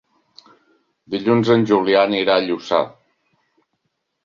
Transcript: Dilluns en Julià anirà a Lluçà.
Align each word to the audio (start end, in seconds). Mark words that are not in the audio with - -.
Dilluns 1.15 1.51
en 1.57 1.67
Julià 1.73 2.03
anirà 2.07 2.39
a 2.39 2.45
Lluçà. 2.49 2.83